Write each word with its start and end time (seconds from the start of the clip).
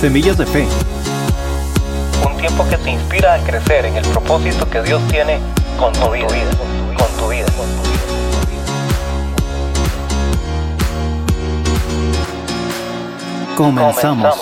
Semillas 0.00 0.38
de 0.38 0.46
Fe. 0.46 0.64
Un 2.24 2.36
tiempo 2.36 2.64
que 2.70 2.76
te 2.76 2.92
inspira 2.92 3.34
a 3.34 3.38
crecer 3.38 3.84
en 3.84 3.96
el 3.96 4.04
propósito 4.04 4.70
que 4.70 4.80
Dios 4.82 5.02
tiene 5.08 5.40
con 5.76 5.92
tu 5.92 6.12
vida. 6.12 6.28
Con 6.96 7.08
tu 7.18 7.28
vida. 7.28 7.46
Comenzamos. 13.56 14.36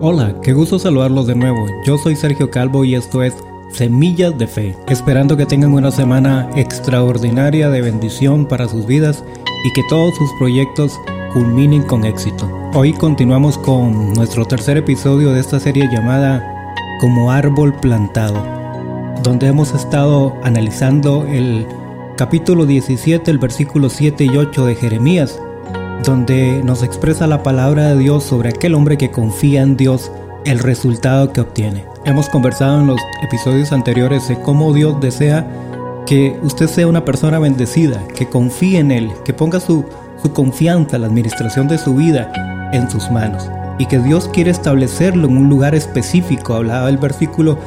Hola, 0.00 0.34
qué 0.42 0.54
gusto 0.54 0.78
saludarlos 0.78 1.26
de 1.26 1.34
nuevo. 1.34 1.66
Yo 1.84 1.98
soy 1.98 2.16
Sergio 2.16 2.50
Calvo 2.50 2.86
y 2.86 2.94
esto 2.94 3.22
es 3.22 3.34
Semillas 3.72 4.38
de 4.38 4.46
Fe. 4.46 4.74
Esperando 4.88 5.36
que 5.36 5.44
tengan 5.44 5.74
una 5.74 5.90
semana 5.90 6.48
extraordinaria 6.56 7.68
de 7.68 7.82
bendición 7.82 8.46
para 8.46 8.68
sus 8.68 8.86
vidas 8.86 9.22
y 9.66 9.72
que 9.74 9.82
todos 9.90 10.14
sus 10.16 10.30
proyectos 10.38 10.98
culminen 11.34 11.82
con 11.82 12.04
éxito. 12.04 12.48
Hoy 12.74 12.92
continuamos 12.92 13.58
con 13.58 14.14
nuestro 14.14 14.44
tercer 14.44 14.76
episodio 14.76 15.32
de 15.32 15.40
esta 15.40 15.58
serie 15.58 15.88
llamada 15.92 16.72
Como 17.00 17.32
árbol 17.32 17.74
plantado, 17.74 18.40
donde 19.20 19.48
hemos 19.48 19.74
estado 19.74 20.36
analizando 20.44 21.26
el 21.26 21.66
capítulo 22.16 22.66
17, 22.66 23.32
el 23.32 23.38
versículo 23.38 23.90
7 23.90 24.26
y 24.26 24.36
8 24.36 24.64
de 24.64 24.74
Jeremías, 24.76 25.40
donde 26.04 26.62
nos 26.62 26.84
expresa 26.84 27.26
la 27.26 27.42
palabra 27.42 27.88
de 27.88 27.98
Dios 27.98 28.22
sobre 28.22 28.50
aquel 28.50 28.76
hombre 28.76 28.96
que 28.96 29.10
confía 29.10 29.62
en 29.62 29.76
Dios, 29.76 30.12
el 30.44 30.60
resultado 30.60 31.32
que 31.32 31.40
obtiene. 31.40 31.84
Hemos 32.04 32.28
conversado 32.28 32.80
en 32.80 32.86
los 32.86 33.00
episodios 33.24 33.72
anteriores 33.72 34.28
de 34.28 34.40
cómo 34.40 34.72
Dios 34.72 35.00
desea 35.00 35.50
que 36.06 36.38
usted 36.42 36.68
sea 36.68 36.86
una 36.86 37.04
persona 37.04 37.40
bendecida, 37.40 38.06
que 38.14 38.28
confíe 38.28 38.78
en 38.78 38.92
Él, 38.92 39.10
que 39.24 39.32
ponga 39.32 39.58
su 39.58 39.84
su 40.24 40.32
confianza, 40.32 40.98
la 40.98 41.06
administración 41.06 41.68
de 41.68 41.76
su 41.76 41.94
vida 41.94 42.32
en 42.72 42.90
sus 42.90 43.10
manos 43.10 43.48
y 43.78 43.86
que 43.86 43.98
Dios 43.98 44.28
quiere 44.32 44.50
establecerlo 44.50 45.28
en 45.28 45.36
un 45.36 45.48
lugar 45.50 45.74
específico. 45.74 46.54
Hablaba 46.54 46.88
el 46.88 46.96
versículo 46.96 47.58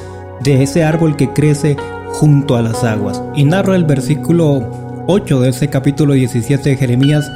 de 0.41 0.63
ese 0.63 0.83
árbol 0.83 1.15
que 1.15 1.31
crece 1.33 1.77
junto 2.13 2.55
a 2.55 2.61
las 2.61 2.83
aguas. 2.83 3.21
Y 3.35 3.43
narra 3.43 3.75
el 3.75 3.85
versículo 3.85 5.03
8 5.07 5.41
de 5.41 5.49
ese 5.49 5.69
capítulo 5.69 6.13
17 6.13 6.69
de 6.69 6.77
Jeremías 6.77 7.29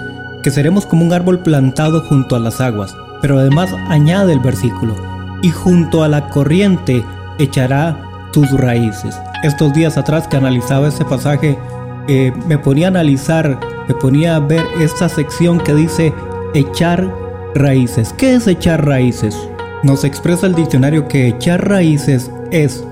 que 0.43 0.49
seremos 0.49 0.87
como 0.87 1.05
un 1.05 1.13
árbol 1.13 1.43
plantado 1.43 2.01
junto 2.07 2.35
a 2.35 2.39
las 2.39 2.59
aguas. 2.59 2.95
Pero 3.21 3.37
además 3.37 3.69
añade 3.89 4.33
el 4.33 4.39
versículo, 4.39 4.95
y 5.43 5.49
junto 5.49 6.03
a 6.03 6.07
la 6.07 6.27
corriente 6.29 7.05
echará 7.37 7.95
tus 8.33 8.49
raíces. 8.51 9.15
Estos 9.43 9.71
días 9.73 9.97
atrás 9.97 10.27
que 10.27 10.37
analizaba 10.37 10.87
ese 10.87 11.05
pasaje, 11.05 11.59
eh, 12.07 12.33
me 12.47 12.57
ponía 12.57 12.87
a 12.87 12.89
analizar 12.89 13.59
me 13.87 13.93
ponía 13.95 14.35
a 14.35 14.39
ver 14.39 14.65
esta 14.79 15.09
sección 15.09 15.59
que 15.59 15.73
dice 15.73 16.13
echar 16.53 17.13
raíces. 17.55 18.13
¿Qué 18.13 18.35
es 18.35 18.47
echar 18.47 18.85
raíces? 18.85 19.35
Nos 19.83 20.03
expresa 20.03 20.47
el 20.47 20.55
diccionario 20.55 21.07
que 21.07 21.27
echar 21.27 21.67
raíces 21.67 22.31
es 22.51 22.83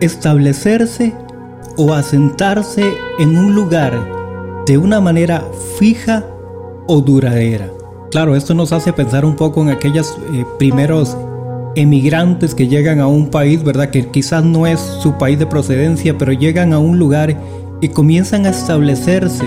establecerse 0.00 1.14
o 1.76 1.92
asentarse 1.92 2.84
en 3.18 3.36
un 3.36 3.54
lugar 3.54 3.92
de 4.66 4.78
una 4.78 5.00
manera 5.00 5.44
fija 5.78 6.24
o 6.86 7.00
duradera. 7.00 7.70
Claro, 8.10 8.34
esto 8.34 8.54
nos 8.54 8.72
hace 8.72 8.92
pensar 8.92 9.24
un 9.24 9.36
poco 9.36 9.62
en 9.62 9.70
aquellos 9.70 10.16
eh, 10.32 10.44
primeros 10.58 11.16
emigrantes 11.74 12.54
que 12.54 12.66
llegan 12.66 13.00
a 13.00 13.06
un 13.06 13.28
país, 13.28 13.62
¿verdad? 13.62 13.90
Que 13.90 14.08
quizás 14.10 14.42
no 14.44 14.66
es 14.66 14.80
su 14.80 15.12
país 15.18 15.38
de 15.38 15.46
procedencia, 15.46 16.16
pero 16.16 16.32
llegan 16.32 16.72
a 16.72 16.78
un 16.78 16.98
lugar 16.98 17.36
y 17.80 17.88
comienzan 17.88 18.46
a 18.46 18.50
establecerse 18.50 19.44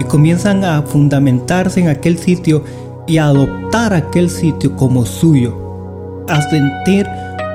y 0.00 0.04
comienzan 0.04 0.64
a 0.64 0.82
fundamentarse 0.82 1.80
en 1.80 1.88
aquel 1.88 2.18
sitio 2.18 2.64
y 3.06 3.18
a 3.18 3.26
adoptar 3.26 3.92
aquel 3.92 4.30
sitio 4.30 4.74
como 4.76 5.04
suyo, 5.04 6.24
a 6.28 6.40
sentir 6.42 7.06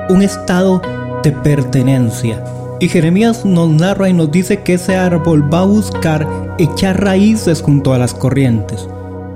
un 0.08 0.22
estado 0.22 0.80
de 1.22 1.32
pertenencia. 1.32 2.42
Y 2.78 2.88
Jeremías 2.88 3.44
nos 3.44 3.70
narra 3.70 4.08
y 4.08 4.12
nos 4.12 4.30
dice 4.30 4.62
que 4.62 4.74
ese 4.74 4.96
árbol 4.96 5.52
va 5.52 5.60
a 5.60 5.66
buscar 5.66 6.54
echar 6.58 7.02
raíces 7.02 7.62
junto 7.62 7.92
a 7.92 7.98
las 7.98 8.14
corrientes. 8.14 8.88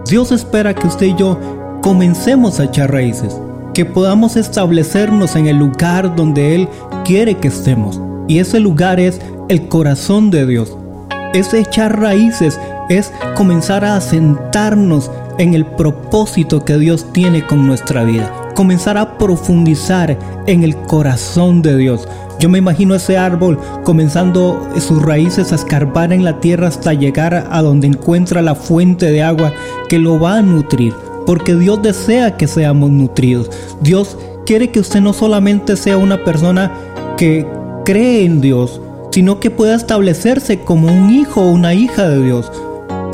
Dios 0.07 0.31
espera 0.31 0.75
que 0.75 0.87
usted 0.87 1.07
y 1.07 1.17
yo 1.17 1.39
comencemos 1.83 2.61
a 2.61 2.65
echar 2.65 2.93
raíces, 2.93 3.41
que 3.75 3.85
podamos 3.85 4.37
establecernos 4.37 5.37
en 5.37 5.47
el 5.47 5.57
lugar 5.57 6.15
donde 6.15 6.55
Él 6.55 6.69
quiere 7.05 7.37
que 7.39 7.49
estemos. 7.49 8.01
Y 8.29 8.39
ese 8.39 8.61
lugar 8.61 9.01
es 9.01 9.21
el 9.49 9.69
corazón 9.69 10.31
de 10.31 10.47
Dios. 10.47 10.77
Es 11.33 11.55
echar 11.55 12.01
raíces 12.01 12.59
es 12.91 13.13
comenzar 13.37 13.85
a 13.85 14.01
sentarnos 14.01 15.11
en 15.39 15.55
el 15.55 15.65
propósito 15.65 16.65
que 16.65 16.77
Dios 16.77 17.13
tiene 17.13 17.47
con 17.47 17.67
nuestra 17.67 18.03
vida. 18.03 18.31
Comenzar 18.57 18.99
a 18.99 19.17
profundizar 19.17 20.19
en 20.47 20.65
el 20.65 20.77
corazón 20.77 21.63
de 21.63 21.77
Dios. 21.77 22.09
Yo 22.41 22.49
me 22.49 22.59
imagino 22.59 22.97
ese 22.97 23.17
árbol 23.17 23.59
comenzando 23.85 24.69
sus 24.81 25.01
raíces 25.01 25.53
a 25.53 25.55
escarbar 25.55 26.13
en 26.13 26.25
la 26.25 26.41
tierra 26.41 26.67
hasta 26.67 26.93
llegar 26.93 27.47
a 27.49 27.63
donde 27.63 27.87
encuentra 27.87 28.43
la 28.43 28.57
fuente 28.57 29.07
de 29.13 29.23
agua 29.23 29.53
que 29.89 29.99
lo 29.99 30.19
va 30.19 30.39
a 30.39 30.43
nutrir. 30.43 30.93
Porque 31.27 31.55
Dios 31.55 31.81
desea 31.81 32.37
que 32.37 32.49
seamos 32.49 32.91
nutridos. 32.91 33.51
Dios 33.81 34.19
quiere 34.47 34.71
que 34.71 34.81
usted 34.81 35.01
no 35.01 35.13
solamente 35.13 35.77
sea 35.77 35.97
una 35.97 36.25
persona 36.25 36.73
que 37.17 37.47
cree 37.85 38.25
en 38.25 38.41
Dios, 38.41 38.81
sino 39.11 39.41
que 39.41 39.51
pueda 39.51 39.75
establecerse 39.75 40.61
como 40.61 40.89
un 40.89 41.11
hijo 41.11 41.43
o 41.43 41.51
una 41.51 41.75
hija 41.75 42.09
de 42.09 42.23
Dios. 42.23 42.51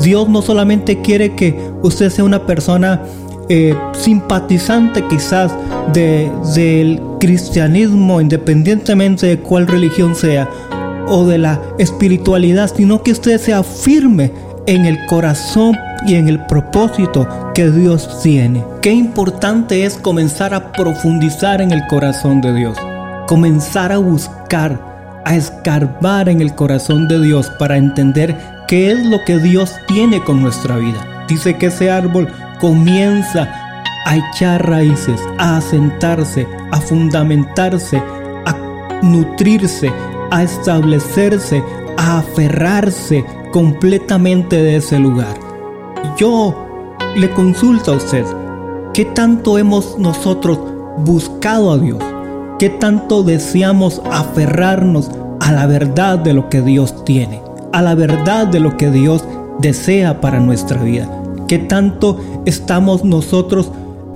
Dios 0.01 0.29
no 0.29 0.41
solamente 0.41 1.01
quiere 1.01 1.35
que 1.35 1.71
usted 1.81 2.09
sea 2.09 2.23
una 2.23 2.45
persona 2.45 3.01
eh, 3.49 3.73
simpatizante 3.93 5.05
quizás 5.07 5.51
del 5.93 7.01
cristianismo, 7.19 8.19
independientemente 8.21 9.25
de 9.25 9.39
cuál 9.39 9.67
religión 9.67 10.15
sea, 10.15 10.49
o 11.07 11.25
de 11.25 11.37
la 11.37 11.61
espiritualidad, 11.79 12.69
sino 12.75 13.01
que 13.01 13.13
usted 13.13 13.39
sea 13.39 13.63
firme 13.63 14.31
en 14.65 14.85
el 14.85 15.05
corazón 15.05 15.75
y 16.05 16.15
en 16.15 16.27
el 16.27 16.45
propósito 16.45 17.27
que 17.53 17.71
Dios 17.71 18.21
tiene. 18.21 18.63
Qué 18.81 18.91
importante 18.91 19.85
es 19.85 19.95
comenzar 19.95 20.53
a 20.53 20.71
profundizar 20.73 21.61
en 21.61 21.71
el 21.71 21.87
corazón 21.87 22.41
de 22.41 22.53
Dios, 22.53 22.77
comenzar 23.27 23.91
a 23.91 23.97
buscar, 23.97 24.86
a 25.27 25.35
escarbar 25.35 26.29
en 26.29 26.39
el 26.39 26.55
corazón 26.55 27.09
de 27.09 27.21
Dios 27.21 27.49
para 27.59 27.75
entender 27.75 28.33
qué 28.65 28.91
es 28.93 29.05
lo 29.05 29.25
que 29.25 29.37
Dios 29.39 29.75
tiene 29.85 30.23
con 30.23 30.41
nuestra 30.41 30.77
vida. 30.77 31.25
Dice 31.27 31.57
que 31.57 31.65
ese 31.65 31.91
árbol 31.91 32.29
comienza 32.61 33.49
a 34.05 34.15
echar 34.15 34.65
raíces, 34.69 35.19
a 35.37 35.57
asentarse, 35.57 36.47
a 36.71 36.79
fundamentarse, 36.79 38.01
a 38.45 38.99
nutrirse, 39.03 39.91
a 40.31 40.43
establecerse, 40.43 41.61
a 41.97 42.19
aferrarse 42.19 43.25
completamente 43.51 44.55
de 44.55 44.77
ese 44.77 44.97
lugar. 44.97 45.37
Yo 46.17 46.55
le 47.17 47.29
consulto 47.31 47.91
a 47.91 47.97
usted, 47.97 48.23
¿qué 48.93 49.03
tanto 49.03 49.57
hemos 49.57 49.99
nosotros 49.99 50.57
buscado 50.99 51.73
a 51.73 51.77
Dios? 51.77 52.01
¿Qué 52.59 52.69
tanto 52.69 53.23
deseamos 53.23 54.01
aferrarnos 54.11 55.11
a 55.39 55.51
la 55.51 55.67
verdad 55.67 56.17
de 56.19 56.33
lo 56.33 56.49
que 56.49 56.61
Dios 56.61 57.05
tiene? 57.05 57.41
a 57.77 57.81
la 57.83 57.93
verdad 57.93 58.47
de 58.47 58.59
lo 58.59 58.75
que 58.75 58.89
Dios 58.89 59.23
desea 59.59 60.19
para 60.19 60.39
nuestra 60.39 60.81
vida. 60.81 61.07
Que 61.47 61.59
tanto 61.59 62.19
estamos 62.45 63.03
nosotros 63.03 63.71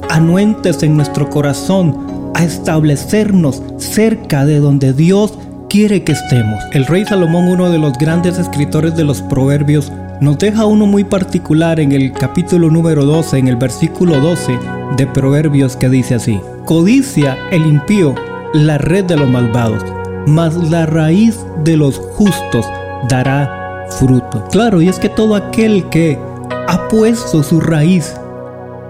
anuentes 0.09 0.81
en 0.81 0.95
nuestro 0.95 1.29
corazón 1.29 2.31
a 2.33 2.43
establecernos 2.43 3.61
cerca 3.77 4.45
de 4.45 4.59
donde 4.59 4.93
Dios 4.93 5.37
quiere 5.69 6.03
que 6.03 6.13
estemos. 6.13 6.59
El 6.73 6.87
rey 6.87 7.05
Salomón, 7.05 7.47
uno 7.47 7.69
de 7.69 7.77
los 7.77 7.93
grandes 7.99 8.39
escritores 8.39 8.95
de 8.95 9.03
los 9.03 9.21
proverbios, 9.21 9.91
nos 10.19 10.39
deja 10.39 10.65
uno 10.65 10.87
muy 10.87 11.03
particular 11.03 11.79
en 11.79 11.91
el 11.91 12.11
capítulo 12.13 12.71
número 12.71 13.05
12, 13.05 13.37
en 13.37 13.47
el 13.47 13.57
versículo 13.57 14.19
12 14.19 14.57
de 14.97 15.07
Proverbios 15.07 15.75
que 15.75 15.87
dice 15.87 16.15
así, 16.15 16.39
codicia 16.65 17.37
el 17.51 17.65
impío 17.65 18.15
la 18.53 18.77
red 18.77 19.05
de 19.05 19.15
los 19.15 19.29
malvados, 19.29 19.83
mas 20.27 20.55
la 20.69 20.85
raíz 20.85 21.39
de 21.63 21.77
los 21.77 21.97
justos 21.97 22.65
dará 23.07 23.87
fruto. 23.89 24.43
Claro, 24.51 24.81
y 24.81 24.89
es 24.89 24.99
que 24.99 25.09
todo 25.09 25.35
aquel 25.35 25.87
que 25.89 26.19
ha 26.67 26.87
puesto 26.87 27.43
su 27.43 27.59
raíz, 27.59 28.13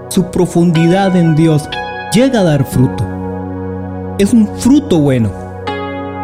su 0.09 0.31
profundidad 0.31 1.15
en 1.15 1.35
Dios, 1.35 1.69
llega 2.13 2.39
a 2.39 2.43
dar 2.43 2.65
fruto. 2.65 3.05
Es 4.17 4.33
un 4.33 4.47
fruto 4.57 4.99
bueno. 4.99 5.29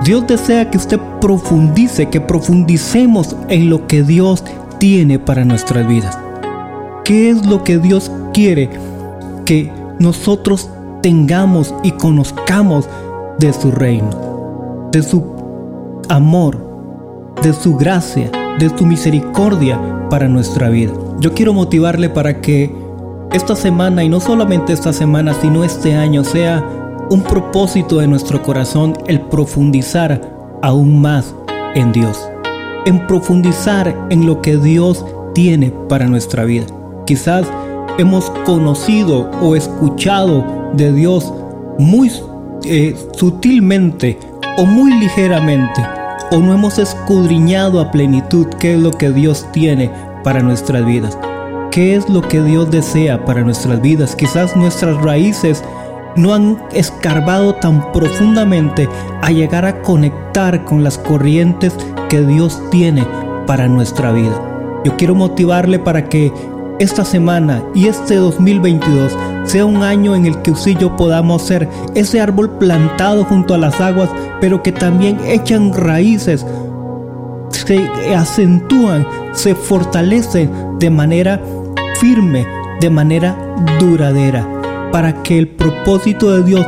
Dios 0.04 0.26
desea 0.28 0.70
que 0.70 0.78
usted 0.78 1.00
profundice, 1.20 2.10
que 2.10 2.22
profundicemos 2.22 3.36
en 3.50 3.70
lo 3.70 3.88
que 3.88 4.04
Dios 4.04 4.44
tiene 4.80 5.18
para 5.20 5.44
nuestras 5.44 5.88
vidas. 5.88 6.18
¿Qué 7.04 7.30
es 7.30 7.46
lo 7.46 7.64
que 7.64 7.78
Dios 7.78 8.12
quiere 8.34 8.70
que 9.46 9.72
nosotros 10.00 10.70
tengamos 11.02 11.74
y 11.84 11.92
conozcamos 11.92 12.88
de 13.40 13.54
su 13.54 13.72
reino, 13.72 14.90
de 14.92 15.04
su 15.04 15.24
amor, 16.10 16.58
de 17.42 17.54
su 17.54 17.76
gracia, 17.76 18.32
de 18.60 18.70
su 18.76 18.86
misericordia 18.86 20.08
para 20.10 20.28
nuestra 20.28 20.70
vida. 20.70 20.94
Yo 21.20 21.34
quiero 21.34 21.54
motivarle 21.54 22.10
para 22.10 22.42
que 22.42 22.74
esta 23.32 23.56
semana 23.56 24.04
y 24.04 24.10
no 24.10 24.20
solamente 24.20 24.74
esta 24.74 24.94
semana, 24.94 25.34
sino 25.34 25.64
este 25.64 25.96
año 25.96 26.24
sea 26.24 26.64
un 27.10 27.22
propósito 27.22 28.00
de 28.00 28.08
nuestro 28.08 28.42
corazón 28.42 28.94
el 29.08 29.22
profundizar 29.22 30.22
aún 30.62 31.02
más 31.02 31.36
en 31.76 31.92
Dios, 31.92 32.30
en 32.86 33.06
profundizar 33.08 34.08
en 34.10 34.26
lo 34.26 34.42
que 34.42 34.58
Dios 34.58 35.06
tiene 35.34 35.72
para 35.88 36.08
nuestra 36.08 36.46
vida. 36.46 36.66
Quizás 37.06 37.46
hemos 37.98 38.30
conocido 38.46 39.30
o 39.42 39.56
escuchado 39.56 40.44
de 40.74 40.92
Dios 40.92 41.34
muy 41.78 42.12
eh, 42.70 42.96
sutilmente 43.14 44.20
o 44.58 44.66
muy 44.66 44.92
ligeramente, 45.00 45.82
o 46.32 46.40
no 46.40 46.54
hemos 46.54 46.80
escudriñado 46.80 47.80
a 47.80 47.92
plenitud 47.92 48.48
qué 48.60 48.74
es 48.76 48.80
lo 48.80 48.92
que 48.92 49.12
Dios 49.12 49.46
tiene 49.52 49.92
para 50.24 50.42
nuestras 50.42 50.86
vidas. 50.86 51.18
¿Qué 51.72 51.96
es 51.96 52.10
lo 52.10 52.22
que 52.22 52.42
Dios 52.42 52.72
desea 52.72 53.24
para 53.24 53.42
nuestras 53.42 53.82
vidas? 53.82 54.16
Quizás 54.16 54.56
nuestras 54.56 55.02
raíces 55.04 55.64
no 56.16 56.34
han 56.34 56.62
escarbado 56.72 57.56
tan 57.56 57.92
profundamente 57.92 58.90
a 59.22 59.32
llegar 59.32 59.66
a 59.66 59.82
conectar 59.82 60.66
con 60.66 60.84
las 60.84 60.98
corrientes 60.98 61.76
que 62.10 62.22
Dios 62.22 62.62
tiene 62.72 63.06
para 63.46 63.68
nuestra 63.68 64.12
vida. 64.12 64.82
Yo 64.84 64.98
quiero 64.98 65.16
motivarle 65.16 65.80
para 65.80 66.10
que 66.10 66.34
esta 66.80 67.06
semana 67.06 67.64
y 67.74 67.88
este 67.88 68.16
2022 68.16 69.16
sea 69.48 69.66
un 69.66 69.82
año 69.82 70.16
en 70.16 70.26
el 70.26 70.42
que 70.42 70.52
usted 70.52 70.72
y 70.72 70.76
yo 70.76 70.96
podamos 70.96 71.42
ser 71.42 71.68
ese 71.96 72.22
árbol 72.22 72.52
plantado 72.58 73.24
junto 73.24 73.54
a 73.54 73.58
las 73.58 73.80
aguas, 73.82 74.10
pero 74.40 74.62
que 74.62 74.72
también 74.72 75.18
echan 75.26 75.74
raíces, 75.74 76.46
se 77.50 77.90
acentúan, 78.16 79.08
se 79.34 79.56
fortalecen 79.56 80.78
de 80.80 80.90
manera 80.90 81.42
firme, 82.00 82.46
de 82.82 82.90
manera 82.90 83.38
duradera, 83.80 84.48
para 84.92 85.24
que 85.24 85.38
el 85.38 85.48
propósito 85.48 86.32
de 86.32 86.44
Dios, 86.44 86.68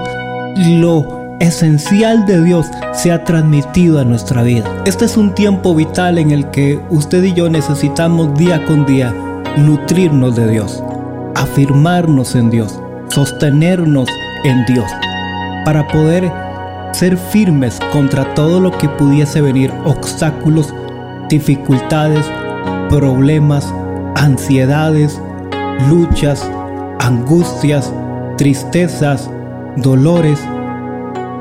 lo 0.58 1.38
esencial 1.40 2.26
de 2.26 2.44
Dios, 2.44 2.68
sea 2.94 3.24
transmitido 3.24 4.00
a 4.00 4.06
nuestra 4.06 4.44
vida. 4.44 4.66
Este 4.86 5.06
es 5.06 5.18
un 5.18 5.34
tiempo 5.34 5.76
vital 5.76 6.18
en 6.18 6.31
el 6.31 6.50
que 6.50 6.80
usted 6.90 7.24
y 7.24 7.34
yo 7.34 7.50
necesitamos 7.50 8.38
día 8.38 8.66
con 8.66 8.86
día 8.86 9.14
nutrirnos 9.58 10.36
de 10.36 10.50
Dios, 10.50 10.84
afirmarnos 11.40 12.36
en 12.36 12.50
Dios, 12.50 12.80
sostenernos 13.08 14.10
en 14.44 14.66
Dios, 14.66 14.90
para 15.66 15.88
poder 15.88 16.32
ser 16.92 17.18
firmes 17.18 17.80
contra 17.92 18.34
todo 18.34 18.60
lo 18.60 18.72
que 18.72 18.90
pudiese 18.90 19.42
venir, 19.42 19.72
obstáculos, 19.86 20.74
dificultades, 21.30 22.26
problemas, 22.90 23.74
ansiedades, 24.16 25.22
luchas, 25.90 26.50
angustias, 27.00 27.94
tristezas, 28.38 29.30
dolores. 29.78 30.40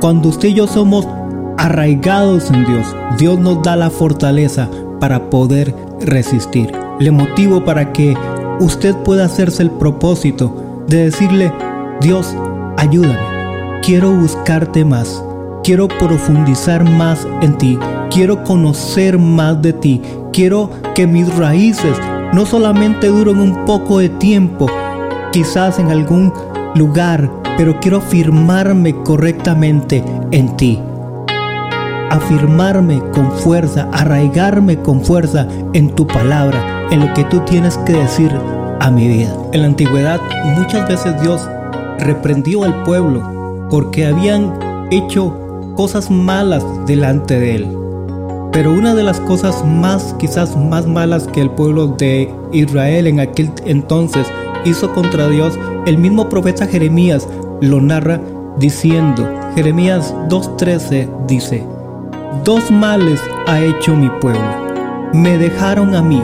Cuando 0.01 0.29
usted 0.29 0.51
y 0.51 0.55
yo 0.55 0.69
somos 0.69 1.09
arraigados 1.57 2.51
en 2.53 2.65
Dios, 2.65 2.95
Dios 3.19 3.39
nos 3.41 3.63
da 3.63 3.75
la 3.75 3.91
fortaleza 3.91 4.69
para 5.01 5.29
poder 5.29 5.75
resistir. 6.01 6.71
Le 7.01 7.11
motivo 7.11 7.65
para 7.65 7.93
que 7.93 8.17
usted 8.61 8.95
pueda 9.05 9.25
hacerse 9.25 9.63
el 9.63 9.71
propósito 9.71 10.85
de 10.89 11.05
decirle, 11.05 11.53
Dios, 12.01 12.35
ayúdame. 12.77 13.81
Quiero 13.83 14.13
buscarte 14.13 14.85
más. 14.85 15.23
Quiero 15.65 15.89
profundizar 15.89 16.85
más 16.85 17.27
en 17.43 17.59
ti. 17.59 17.79
Quiero 18.11 18.43
conocer 18.45 19.19
más 19.19 19.61
de 19.61 19.73
ti. 19.73 20.03
Quiero 20.33 20.71
que 20.95 21.07
mis 21.07 21.35
raíces 21.37 21.97
no 22.33 22.47
solamente 22.47 23.09
duren 23.09 23.39
un 23.39 23.65
poco 23.65 23.99
de 23.99 24.09
tiempo, 24.09 24.67
quizás 25.33 25.79
en 25.79 25.91
algún 25.91 26.33
lugar, 26.75 27.31
pero 27.57 27.81
quiero 27.81 27.99
afirmarme 27.99 28.95
correctamente 29.03 30.05
en 30.31 30.57
ti. 30.57 30.79
Afirmarme 32.11 33.03
con 33.13 33.33
fuerza, 33.33 33.89
arraigarme 33.93 34.79
con 34.79 35.03
fuerza 35.03 35.47
en 35.73 35.95
tu 35.95 36.07
palabra, 36.07 36.78
en 36.91 37.01
lo 37.01 37.13
que 37.15 37.25
tú 37.25 37.41
tienes 37.41 37.77
que 37.79 37.93
decir 37.93 38.31
a 38.81 38.91
mi 38.91 39.09
vida. 39.09 39.35
En 39.53 39.63
la 39.63 39.67
antigüedad 39.69 40.21
muchas 40.57 40.89
veces 40.89 41.21
Dios 41.21 41.49
reprendió 41.99 42.65
al 42.65 42.83
pueblo 42.85 43.69
porque 43.71 44.07
habían 44.07 44.53
hecho 44.91 45.35
cosas 45.77 46.11
malas 46.11 46.65
delante 46.87 47.39
de 47.39 47.57
él. 47.57 47.79
Pero 48.53 48.73
una 48.73 48.95
de 48.95 49.03
las 49.03 49.21
cosas 49.21 49.65
más, 49.65 50.15
quizás 50.19 50.57
más 50.57 50.87
malas 50.87 51.27
que 51.29 51.41
el 51.41 51.51
pueblo 51.51 51.89
de 51.89 52.33
Israel 52.53 53.07
en 53.07 53.21
aquel 53.21 53.51
entonces 53.67 54.27
hizo 54.65 54.93
contra 54.95 55.29
Dios, 55.29 55.59
el 55.87 55.99
mismo 55.99 56.29
profeta 56.29 56.67
Jeremías 56.67 57.29
lo 57.61 57.81
narra 57.81 58.21
diciendo, 58.59 59.29
Jeremías 59.55 60.15
2.13 60.29 61.27
dice, 61.27 61.65
Dos 62.45 62.71
males 62.71 63.21
ha 63.47 63.61
hecho 63.61 63.95
mi 63.95 64.09
pueblo. 64.21 64.69
Me 65.13 65.39
dejaron 65.39 65.95
a 65.95 66.03
mí 66.03 66.23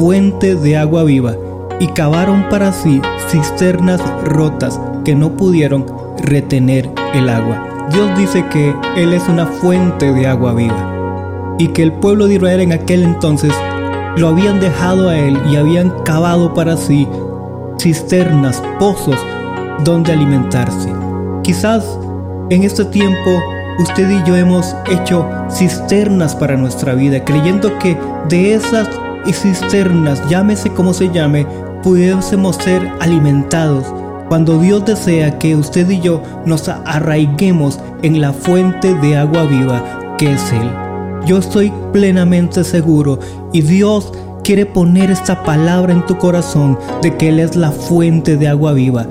fuente 0.00 0.54
de 0.54 0.78
agua 0.78 1.04
viva 1.04 1.36
y 1.78 1.86
cavaron 1.88 2.48
para 2.48 2.72
sí 2.72 3.02
cisternas 3.28 4.00
rotas 4.24 4.80
que 5.04 5.14
no 5.14 5.36
pudieron 5.36 5.84
retener 6.22 6.88
el 7.12 7.28
agua. 7.28 7.86
Dios 7.92 8.16
dice 8.16 8.42
que 8.50 8.74
Él 8.96 9.12
es 9.12 9.28
una 9.28 9.44
fuente 9.44 10.10
de 10.10 10.26
agua 10.26 10.54
viva 10.54 11.54
y 11.58 11.68
que 11.68 11.82
el 11.82 11.92
pueblo 11.92 12.28
de 12.28 12.36
Israel 12.36 12.60
en 12.60 12.72
aquel 12.72 13.02
entonces 13.02 13.52
lo 14.16 14.28
habían 14.28 14.58
dejado 14.58 15.10
a 15.10 15.18
Él 15.18 15.38
y 15.50 15.56
habían 15.56 15.90
cavado 16.04 16.54
para 16.54 16.78
sí 16.78 17.06
cisternas, 17.78 18.62
pozos 18.78 19.18
donde 19.84 20.14
alimentarse. 20.14 20.90
Quizás 21.42 21.98
en 22.48 22.62
este 22.64 22.86
tiempo 22.86 23.30
usted 23.78 24.08
y 24.08 24.26
yo 24.26 24.34
hemos 24.34 24.74
hecho 24.90 25.28
cisternas 25.50 26.34
para 26.34 26.56
nuestra 26.56 26.94
vida, 26.94 27.22
creyendo 27.22 27.78
que 27.78 27.98
de 28.30 28.54
esas 28.54 28.88
cisternas, 29.26 30.22
llámese 30.28 30.70
como 30.70 30.92
se 30.92 31.10
llame, 31.10 31.46
pudiésemos 31.82 32.56
ser 32.56 32.90
alimentados. 33.00 33.84
Cuando 34.28 34.58
Dios 34.58 34.84
desea 34.84 35.38
que 35.38 35.56
usted 35.56 35.88
y 35.90 36.00
yo 36.00 36.22
nos 36.44 36.68
arraiguemos 36.68 37.80
en 38.02 38.20
la 38.20 38.32
fuente 38.32 38.94
de 38.94 39.16
agua 39.16 39.44
viva 39.44 40.16
que 40.18 40.32
es 40.32 40.52
Él. 40.52 40.70
Yo 41.26 41.38
estoy 41.38 41.72
plenamente 41.92 42.62
seguro 42.64 43.18
y 43.52 43.62
Dios 43.62 44.12
quiere 44.44 44.66
poner 44.66 45.10
esta 45.10 45.42
palabra 45.42 45.92
en 45.92 46.04
tu 46.06 46.18
corazón 46.18 46.78
de 47.02 47.16
que 47.16 47.28
Él 47.28 47.40
es 47.40 47.56
la 47.56 47.72
fuente 47.72 48.36
de 48.36 48.48
agua 48.48 48.72
viva, 48.72 49.06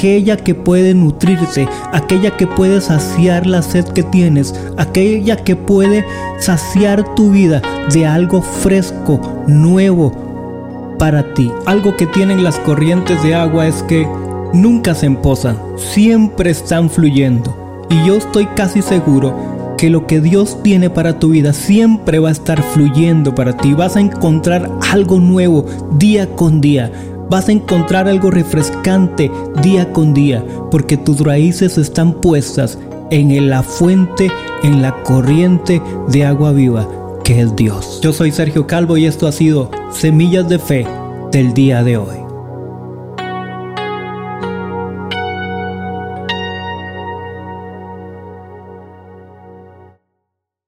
aquella 0.00 0.38
que 0.38 0.54
puede 0.54 0.94
nutrirte, 0.94 1.68
aquella 1.92 2.34
que 2.34 2.46
puede 2.46 2.80
saciar 2.80 3.46
la 3.46 3.60
sed 3.60 3.84
que 3.84 4.02
tienes, 4.02 4.54
aquella 4.78 5.36
que 5.36 5.56
puede 5.56 6.06
saciar 6.38 7.14
tu 7.14 7.30
vida 7.30 7.60
de 7.92 8.06
algo 8.06 8.40
fresco, 8.40 9.20
nuevo 9.46 10.96
para 10.98 11.34
ti. 11.34 11.50
Algo 11.66 11.98
que 11.98 12.06
tienen 12.06 12.42
las 12.42 12.58
corrientes 12.60 13.22
de 13.22 13.34
agua 13.34 13.66
es 13.66 13.82
que 13.82 14.08
nunca 14.54 14.94
se 14.94 15.04
emposan, 15.04 15.58
siempre 15.76 16.48
están 16.48 16.88
fluyendo. 16.88 17.84
Y 17.90 18.06
yo 18.06 18.16
estoy 18.16 18.46
casi 18.56 18.80
seguro 18.80 19.60
que 19.80 19.88
lo 19.88 20.06
que 20.06 20.20
Dios 20.20 20.62
tiene 20.62 20.90
para 20.90 21.18
tu 21.18 21.30
vida 21.30 21.54
siempre 21.54 22.18
va 22.18 22.28
a 22.28 22.32
estar 22.32 22.62
fluyendo 22.62 23.34
para 23.34 23.56
ti. 23.56 23.72
Vas 23.72 23.96
a 23.96 24.00
encontrar 24.00 24.70
algo 24.92 25.20
nuevo 25.20 25.64
día 25.92 26.36
con 26.36 26.60
día. 26.60 26.92
Vas 27.30 27.48
a 27.48 27.52
encontrar 27.52 28.08
algo 28.08 28.32
refrescante 28.32 29.30
día 29.62 29.92
con 29.92 30.12
día, 30.12 30.44
porque 30.72 30.96
tus 30.96 31.20
raíces 31.20 31.78
están 31.78 32.14
puestas 32.14 32.76
en 33.12 33.48
la 33.48 33.62
fuente, 33.62 34.32
en 34.64 34.82
la 34.82 35.00
corriente 35.04 35.80
de 36.08 36.24
agua 36.24 36.50
viva, 36.50 36.88
que 37.22 37.40
es 37.40 37.54
Dios. 37.54 38.00
Yo 38.02 38.12
soy 38.12 38.32
Sergio 38.32 38.66
Calvo 38.66 38.96
y 38.96 39.06
esto 39.06 39.28
ha 39.28 39.32
sido 39.32 39.70
Semillas 39.92 40.48
de 40.48 40.58
Fe 40.58 40.86
del 41.30 41.54
día 41.54 41.84
de 41.84 41.98
hoy. 41.98 42.19